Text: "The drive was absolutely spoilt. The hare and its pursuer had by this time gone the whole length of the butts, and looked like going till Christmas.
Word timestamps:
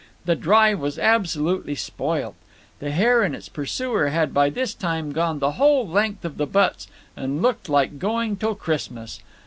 "The 0.25 0.35
drive 0.35 0.79
was 0.79 0.97
absolutely 0.97 1.75
spoilt. 1.75 2.33
The 2.79 2.89
hare 2.89 3.21
and 3.21 3.35
its 3.35 3.47
pursuer 3.47 4.07
had 4.09 4.33
by 4.33 4.49
this 4.49 4.73
time 4.73 5.11
gone 5.11 5.37
the 5.37 5.51
whole 5.61 5.87
length 5.87 6.25
of 6.25 6.37
the 6.37 6.47
butts, 6.47 6.87
and 7.15 7.39
looked 7.43 7.69
like 7.69 7.99
going 7.99 8.35
till 8.35 8.55
Christmas. 8.55 9.19